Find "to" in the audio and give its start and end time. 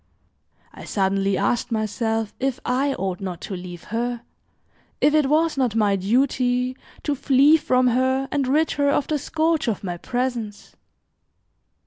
3.41-3.55, 7.03-7.13